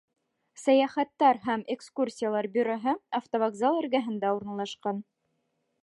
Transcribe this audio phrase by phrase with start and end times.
[0.61, 5.05] Сәйәхәттәр һәм экскурсиялар бюроһы автовокзал эргәһендә урынлашҡан.